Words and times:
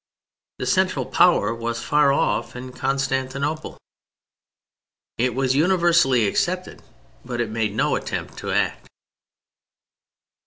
The 0.57 0.65
central 0.65 1.05
power 1.05 1.53
was 1.53 1.83
far 1.83 2.11
off 2.11 2.55
in 2.55 2.71
Constantinople. 2.71 3.77
It 5.19 5.35
was 5.35 5.53
universally 5.55 6.25
accepted, 6.27 6.81
but 7.23 7.39
it 7.39 7.51
made 7.51 7.75
no 7.75 7.95
attempt 7.95 8.35
to 8.39 8.49
act. 8.51 8.89